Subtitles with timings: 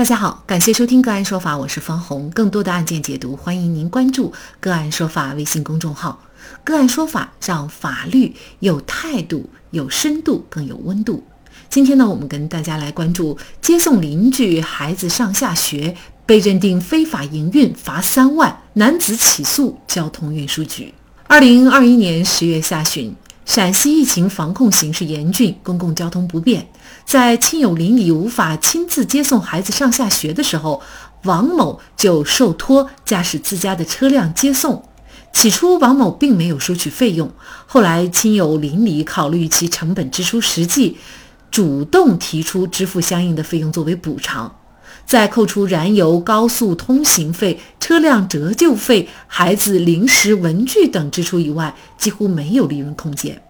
[0.00, 2.30] 大家好，感谢收听个案说法，我是方红。
[2.30, 6.24] 更多的案件解读，欢迎您关注个案说法微信公众号。
[6.64, 11.22] 个案说法让法律有态度、有深度、更有温度。
[11.68, 15.94] 今天呢，我们跟大家来关注接送邻居孩子上下学
[16.24, 20.94] 被认定非法营运，罚三万，男子起诉交通运输局。
[21.24, 23.14] 二零二一年十月下旬。
[23.50, 26.68] 陕西疫情防控形势严峻，公共交通不便，
[27.04, 30.80] 在亲友邻里无法亲自接送孩子上下学的时候，
[31.24, 34.84] 王某就受托驾驶自家的车辆接送。
[35.32, 37.28] 起初，王某并没有收取费用，
[37.66, 40.98] 后来亲友邻里考虑其成本支出实际，
[41.50, 44.59] 主动提出支付相应的费用作为补偿。
[45.06, 53.40] 在扣除燃油、高速通行费、车辆折旧费、孩子零食、文具等支出以外，几乎没有利润空间。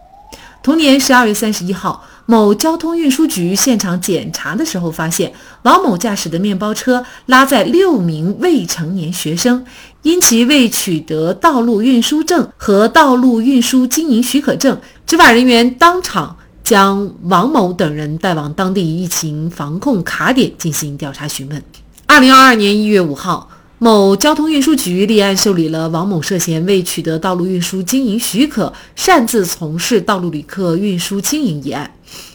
[0.62, 5.32] 同年十二月三十一号，某交通运输局现场检查的时候，发现
[5.62, 9.64] 王某驾驶的面包车拉载六名未成年学生，
[10.02, 16.36] 因其未取得道路运输证和道路运输经营许可证，执法人员当场。
[16.70, 21.60] 将王某等人带往当地疫情防控卡点进行调查询问。
[22.06, 31.90] 二零二二年一月五号，某交通运输局立案受理了王某涉嫌未取得道路运输经营许可，擅自从事道路旅客运输经营一案。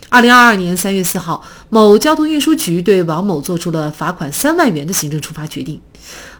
[0.10, 5.80] 二零二二年三月四号，某交通运输局对王某作出了罚款三万元的行政处罚决定。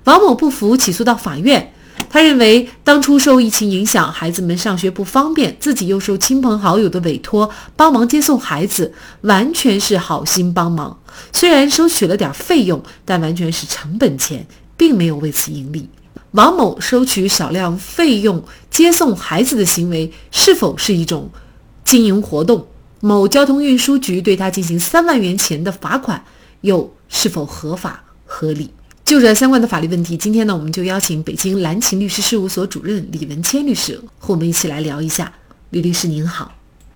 [0.04, 1.72] 王某不服，起诉到法院。
[2.16, 10.98] 他认为，当初受疫情影响，孩子们上学不方便，自己又受亲朋好友的委托帮忙接送孩子，完全是好心帮忙。
[11.34, 15.90] 虽然收取了点费用，但完全是成本钱，并没有为此盈利。
[16.32, 21.30] 王某收取少量费用接送孩子的行为，是否是一种
[21.84, 22.66] 经营活动？
[23.02, 26.24] 某交通运输局对他进行三万元钱的罚款，
[26.62, 28.72] 又是否合法合理？
[29.06, 35.32] 就着相关的法律问题，今天呢，我们就邀请北京蓝勤律师事务所主任李文谦律师和我们一起来聊一下。
[35.70, 36.52] 李律师您好，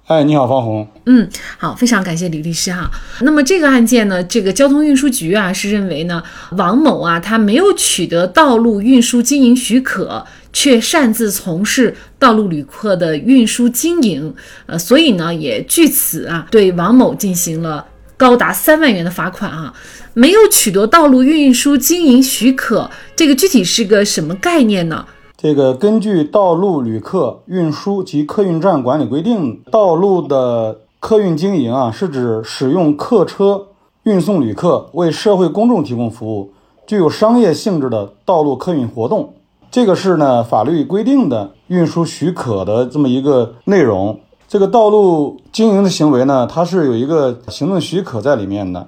[0.08, 0.88] 哎，你好，方红。
[1.06, 2.90] 嗯，好，非常感谢李律师哈。
[3.22, 14.34] 那么这个案件呢，这个交通运输局啊是认为呢，王某啊他没有取得道路运输经营许可，却擅自从事道路旅客的运输经营，
[14.66, 17.86] 呃，所以呢也据此啊对王某进行了。
[18.19, 19.74] 高达三万元的罚款啊！
[20.13, 25.06] 没有取得道路运输经营许可，这个具体是个什么概念呢？
[25.38, 33.68] 这个根据《道路旅客运输及客运站管理规定》，道路的客运经营啊，是指使用客车
[34.03, 36.51] 运送旅客，为社会公众提供服务，
[36.86, 39.36] 具有商业性质的道路客运活动。
[39.72, 44.19] 这个是呢法律规定的运输许可的这么一个内容。
[44.50, 48.88] 这个道路经营的行为呢，它是有一个行政许可在里面的。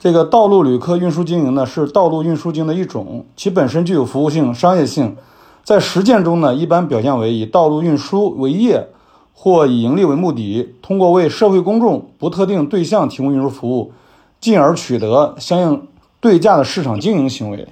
[0.00, 5.16] 这个道路旅客运输经营呢，是道路运输经营的一种，其本身具有服务性、商业性，
[5.62, 8.88] 在实践中呢，一般表现为以道路运输为业，
[9.32, 13.92] 或以盈利为目的，通过为社会公众不特定对象提供运输服务，
[14.40, 15.86] 进而取得相应
[16.18, 17.68] 对价的市场经营行为。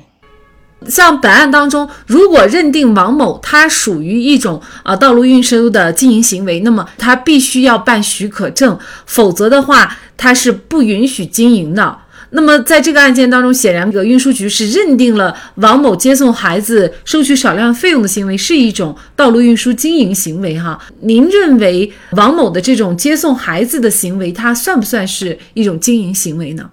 [0.86, 11.98] 像本案当中，如果认定王某他属于一种啊道路运输的经营行为，那么他必须要办许可证，否则的话他是不允许经营的。
[12.36, 20.76] 那么在这个案件当中，显然这个运输局是认定了王某接送孩子收取少量费用的行为是一种道路运输经营行为哈。
[21.00, 26.68] 您认为王某的这种接送孩子的行为，他算不算是一种经营行为呢？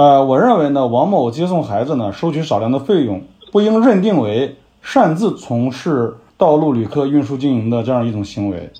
[0.00, 3.20] 呃，我认为呢，王某接送孩子呢，收取少量的费用，
[3.52, 8.72] 不应认定为擅自从事道路旅客运输经营的这样一种行为。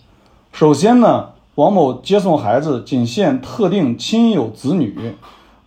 [0.51, 5.15] 首先呢，王某接送孩子仅限特定亲友子女，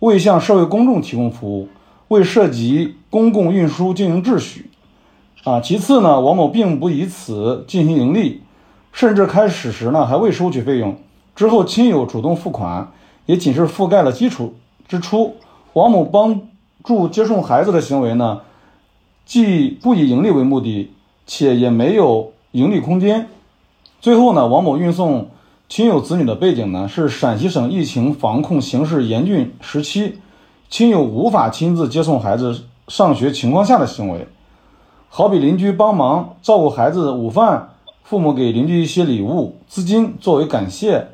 [0.00, 1.68] 未向社会公众提供服务，
[2.08, 4.68] 未涉及公共运输经营秩序。
[5.44, 8.42] 啊，其次呢，王某并不以此进行盈利，
[8.90, 10.96] 甚至开始时呢还未收取费用，
[11.36, 12.90] 之后亲友主动付款，
[13.26, 14.54] 也仅是覆盖了基础
[14.88, 15.36] 支出。
[15.74, 16.40] 王某帮
[16.84, 18.42] 助接送孩子的行为呢，
[19.26, 20.92] 既不以盈利为目的，
[21.26, 23.28] 且也没有盈利空间。
[24.00, 25.30] 最后呢，王某运送
[25.68, 30.20] 亲友子女的背景呢，是陕西省疫情防控形势严峻时期，
[30.70, 34.28] 亲友无法亲自接送孩子上学情况下的行为。
[35.08, 37.70] 好比邻居帮忙照顾孩子午饭，
[38.04, 41.08] 父母给邻居一些礼物、资金作为感谢，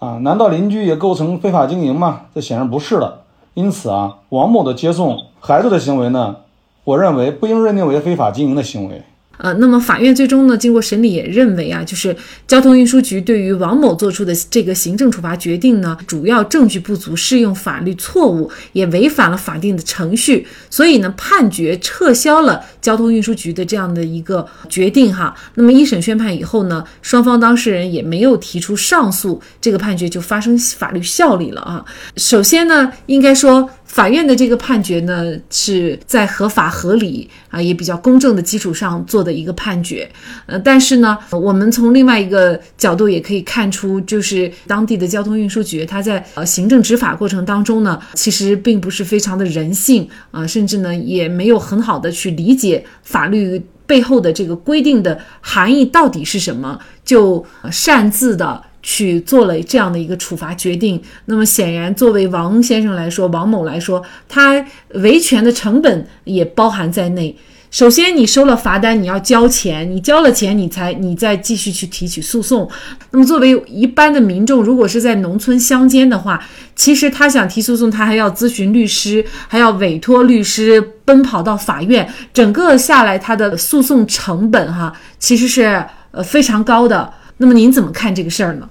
[0.00, 2.22] 啊，难道邻居也构成非法经营吗？
[2.34, 3.20] 这显然不是的。
[3.54, 6.36] 因此啊，王某的接送孩子的行为呢，
[6.82, 9.02] 我认为不应认定为非法经营的行为。
[9.36, 12.16] 呃，那么法院最终呢，经过审理也认为啊，就是
[12.46, 25.34] 交通运输局对于王某做出的这个行政处罚决定呢，主要证据不足，适用法律错误，也违反了法定的程序，所以呢，判决撤销了交通运输局的这样的一个决定哈。
[25.54, 31.84] 那么一审宣判以后呢，双方当事人也没有提出上诉，这个判决就发生法律效力了啊。
[32.16, 33.68] 首先呢，应该说。
[33.94, 40.10] 法院的这个判决呢，是在合法合理啊，也比较公正的基础上做的一个判决。
[40.46, 58.60] 呃，但是呢，我们从另外一个角度也可以看出，就是当地的交通运输局，它在呃行政执法过程当中呢，其实并不是非常的人性啊，甚至呢，也没有很好的去理解法律背后的这个规定的含义到底是什么，就擅自的。
[58.84, 67.34] 去做了这样的一个处罚决定，那么显然，作为王先生来说，王某来说，他维权的成本也包含在内。
[67.70, 72.70] 首先，你收了罚单，你要交钱，你交了钱，你才你再继续去提起诉讼。
[73.10, 76.40] 那么，作为一般的民众，如果是在农村乡间的话，
[76.76, 87.12] 其实他想提诉讼，他还要咨询律师，还要委托律师奔跑到法院，整个下来他的诉讼成本哈，其实是呃非常高的。
[87.38, 88.68] 那么您怎么看这个事儿呢？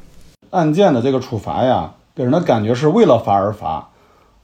[0.54, 3.90] 案件的这个处罚呀，给人的感觉是为了罚而罚，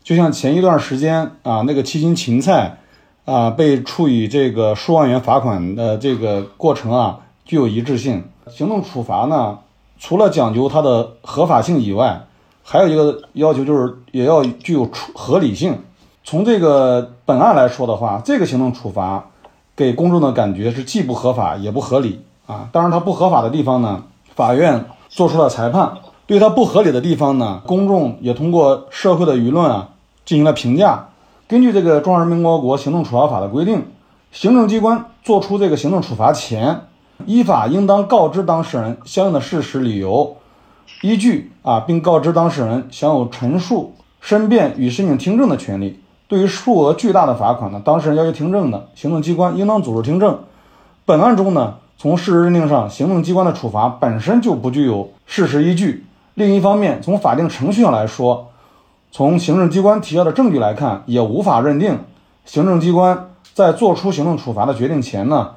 [0.03, 2.79] 就像前一段时间啊，那个七星芹菜
[3.25, 8.23] 啊被处以这个数万元罚款的这个过程啊，具有一致性。
[8.47, 9.59] 行政处罚呢，
[9.99, 12.23] 除了讲究它的合法性以外，
[12.63, 15.77] 还有一个要求就是也要具有处合理性。
[16.23, 19.29] 从这个本案来说的话，这个行政处罚
[19.75, 22.67] 给公众的感觉是既不合法也不合理啊。
[22.71, 24.05] 当然，它不合法的地方呢，
[24.35, 24.85] 法院。
[25.09, 25.91] 做出了裁判，
[26.27, 29.89] 对他不合理的地方呢，公众也通过社会的舆论啊
[30.23, 31.09] 进行了评价。
[31.47, 33.87] 根据这个《中华人民共和国行政处罚法》的规定，
[34.31, 36.81] 行政机关作出这个行政处罚前，
[37.25, 40.37] 依法应当告知当事人相应的事实、理由、
[41.01, 45.99] 依据啊，并告知当事人享有陈述、申辩与申请听证的权利。
[46.27, 50.37] 对于数额巨大的罚款呢，当事人要求听证的，行政机关应当组织听证。
[51.05, 51.77] 本案中呢。
[52.01, 56.05] 从事实认定上，行政机关的处罚本身就不具有事实依据。
[56.35, 58.47] 另一方面，从法定程序上来说，
[59.11, 61.99] 从行政机关提交的证据来看，也无法认定
[62.45, 65.49] 行政机关在作出行政处罚的决定前呢，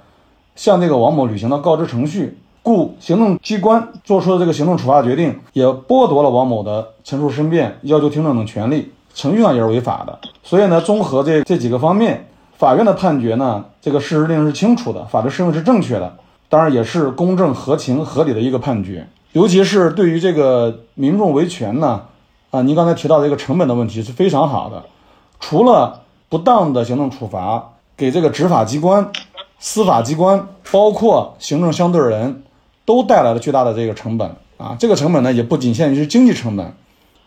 [0.56, 2.36] 向这个王某履行了告知程序。
[2.64, 10.18] 故行政机关作出的这个行政处罚决定，也剥夺了王某的陈述、申辩、要求听证等权利，程序上也是违法的。
[10.42, 12.26] 所以呢，综合这这几个方面，
[12.58, 16.12] 法院的判决呢，这个事实认定是清楚的，法律适用是正确的。
[16.52, 22.02] 当然也是公正、合情、合理的一个判决，尤其是对于这个民众维权呢，
[22.50, 24.82] 啊，您刚才提到的一个成本的问题是非常好的。
[25.40, 29.10] 除了不当的行政处罚给这个执法机关、
[29.58, 32.42] 司法机关，包括行政相对人，
[32.84, 34.76] 都带来了巨大的这个成本啊。
[34.78, 36.74] 这个成本呢，也不仅限于是经济成本，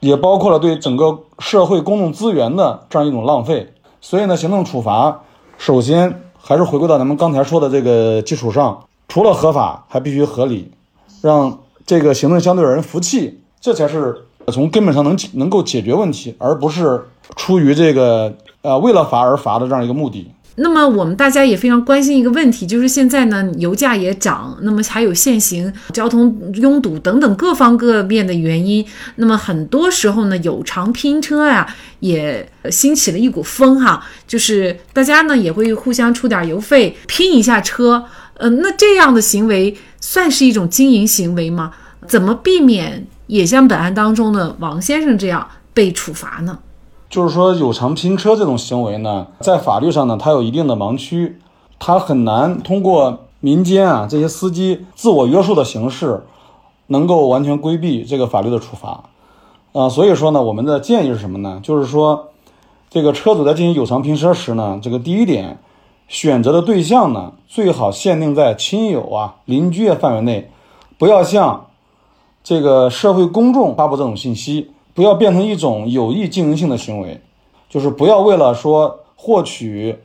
[0.02, 3.74] 也包括了对整个社会公共资源的这样一种浪费。
[4.02, 5.22] 所以呢，行政处罚
[5.58, 8.82] 首先还是回归到咱们刚才说的这个基础上。
[9.16, 10.70] 除了合法，还必须合理，
[11.22, 14.14] 让这个行政相对人服气，这才是
[14.52, 17.02] 从根本上能能够解决问题，而不是
[17.38, 20.30] 出于这个呃为了罚而罚的这样一个目的。
[20.58, 28.86] 那么我们大家也非常关心一个问题，就是现在呢油价也涨，那么还有限行、交通拥堵等等各方各面的原因，
[29.16, 38.04] 那么很多时候呢有偿拼车呀也兴起了一股风哈，就是大家呢也会互相出点油费拼一下车。
[38.38, 41.72] 嗯，那这样的行为算是一种经营行为吗？
[42.06, 46.60] 怎么避免也像本案当中的王先生这样被处罚呢？
[47.10, 51.40] 就是说，有偿拼车这种行为呢，在法律上呢，它有一定的盲区，
[51.80, 56.24] 它很难通过民间啊这些司机自我约束的形式，
[56.88, 59.06] 能够完全规避这个法律的处罚。
[59.72, 61.62] 啊，所以说呢，我们的建议是什么呢？
[61.64, 62.32] 就是说，
[62.90, 65.58] 这个车主在进行有偿拼车时呢，这个第一点。
[66.08, 70.52] 选择的对象呢，最好限定在亲友啊、邻居的范围内，
[71.00, 71.66] 不要向
[72.44, 77.22] 这个社会公众发布这种信息，不要变成一种有意经营性的行为，
[77.70, 79.98] 就是不要为了说获取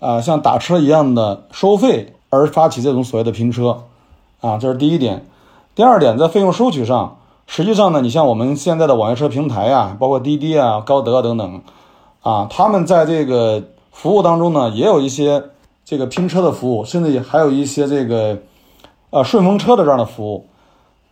[0.00, 3.84] 啊像打车一样的收费而发起这种所谓的拼车，
[4.40, 5.26] 啊，这是第一点。
[5.74, 11.60] 第二点，在费用收取上，实际上呢，你像我们现在的网约车平台呀，包括滴滴啊、高德等等，
[12.22, 13.62] 啊，他们在这个。
[13.92, 15.44] 服务当中呢，也有一些
[15.84, 18.38] 这个拼车的服务，甚至也还有一些这个
[19.10, 20.46] 呃顺风车的这样的服务。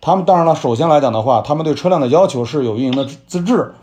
[0.01, 3.75] 他们当然了，首先来讲的话，他们对车辆的要求是有运营的资质，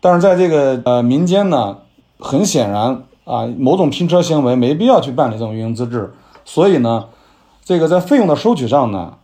[0.00, 1.78] 但是在这个呃民间呢，
[2.18, 6.12] 很显然啊，某种拼车行为没必要去办理这种运营资质，
[6.44, 7.06] 所以呢，
[7.64, 9.14] 这个在费用的收取上呢，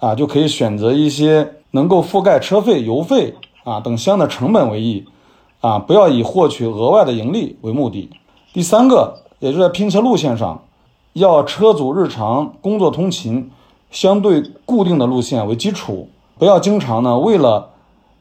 [0.00, 5.04] 啊，就可以选择一些能够覆盖车费、油费啊等相应的成本为宜，
[5.60, 8.10] 啊，不要以获取额外的盈利为目的。
[8.54, 10.62] 第三个，也就在拼车路线上，
[11.14, 13.50] 要车主日常工作通勤
[13.90, 16.08] 相对固定的路线为基础，
[16.38, 17.70] 不要经常呢为了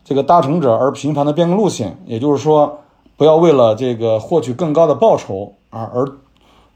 [0.03, 1.99] 这个搭乘者而频繁的变更路线。
[2.07, 2.79] 也就是说，
[3.15, 6.11] 不要为了这个获取更高的报酬啊而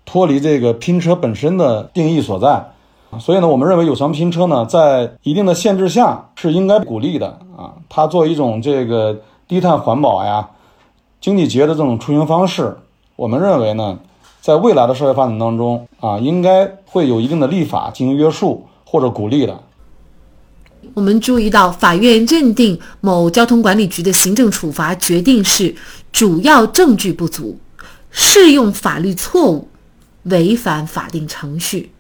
[0.05, 2.73] 脱离这个拼车本身的定义所在。
[3.19, 7.73] 所以呢，我们认为有偿拼车呢，在一定的限制下是应该鼓励的啊。
[7.89, 10.47] 它作为一种这个低碳环保呀、
[11.19, 12.77] 经济节约的这种出行方式，
[13.17, 13.97] 我们认为呢，
[14.41, 19.59] 在未来的社会发展当中啊，应该会有一定的立法进行约束或者鼓励的。
[20.93, 25.75] 我们注意到，法院认定某交通管理局的行政处罚决定是
[26.11, 27.57] 主要证据不足，
[28.11, 29.67] 适用法律错误，
[30.23, 31.91] 违反法定程序。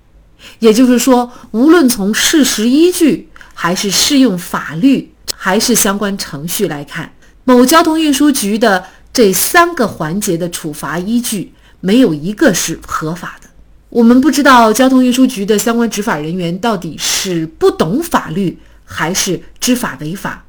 [0.59, 7.11] 也就是说，无论从事实依据，还是适用法律，还是相关程序来看，
[7.43, 8.85] 某交通运输局的
[9.17, 13.49] 这三个环节的处罚依据，没有一个是合法的。
[13.89, 20.45] 我们不知道交通运输局的相关执法人员到底是不懂法律，还是知法违法。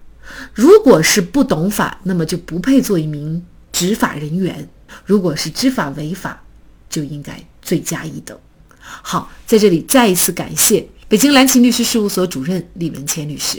[0.52, 4.54] 如果是不懂法，那么就不配做一名执法人员；
[5.06, 6.42] 如果是知法违法，
[6.90, 8.38] 就应该罪加一等。
[8.78, 13.58] 好，在这里再一次感谢北京蓝晴律师事务所主任李文谦律师。